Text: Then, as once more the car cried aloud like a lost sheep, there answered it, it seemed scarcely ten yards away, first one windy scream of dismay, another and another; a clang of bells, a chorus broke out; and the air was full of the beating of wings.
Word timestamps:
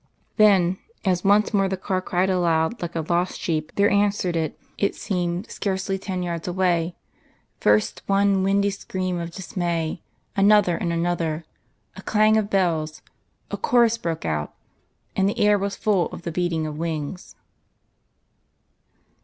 Then, 0.37 0.79
as 1.05 1.23
once 1.23 1.53
more 1.53 1.67
the 1.69 1.77
car 1.77 2.01
cried 2.01 2.31
aloud 2.31 2.81
like 2.81 2.95
a 2.95 3.05
lost 3.07 3.39
sheep, 3.39 3.71
there 3.75 3.91
answered 3.91 4.35
it, 4.35 4.59
it 4.79 4.95
seemed 4.95 5.51
scarcely 5.51 5.99
ten 5.99 6.23
yards 6.23 6.47
away, 6.47 6.95
first 7.59 8.01
one 8.07 8.41
windy 8.41 8.71
scream 8.71 9.19
of 9.19 9.29
dismay, 9.29 10.01
another 10.35 10.75
and 10.75 10.91
another; 10.91 11.45
a 11.95 12.01
clang 12.01 12.35
of 12.35 12.49
bells, 12.49 13.03
a 13.51 13.57
chorus 13.57 13.99
broke 13.99 14.25
out; 14.25 14.55
and 15.15 15.29
the 15.29 15.37
air 15.37 15.59
was 15.59 15.75
full 15.75 16.07
of 16.07 16.23
the 16.23 16.31
beating 16.31 16.65
of 16.65 16.79
wings. 16.79 17.35